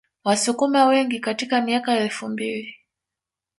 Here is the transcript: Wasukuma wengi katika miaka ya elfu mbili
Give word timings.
Wasukuma 0.23 0.85
wengi 0.85 1.19
katika 1.19 1.61
miaka 1.61 1.91
ya 1.93 1.99
elfu 2.03 2.29
mbili 2.29 2.75